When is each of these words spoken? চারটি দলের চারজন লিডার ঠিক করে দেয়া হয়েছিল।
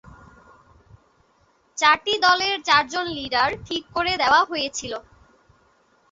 চারটি 1.77 2.13
দলের 2.25 2.55
চারজন 2.67 3.05
লিডার 3.17 3.49
ঠিক 3.65 3.83
করে 3.95 4.13
দেয়া 4.21 4.41
হয়েছিল। 4.43 4.93